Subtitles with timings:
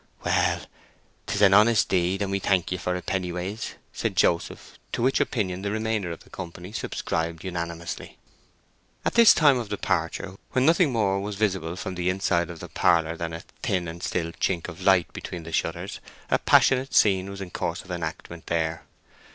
[0.25, 0.61] "Well,
[1.27, 5.19] 'tis an honest deed, and we thank ye for it, Pennyways," said Joseph; to which
[5.19, 8.17] opinion the remainder of the company subscribed unanimously.
[9.05, 12.67] At this time of departure, when nothing more was visible of the inside of the
[12.67, 15.99] parlour than a thin and still chink of light between the shutters,
[16.31, 18.85] a passionate scene was in course of enactment there.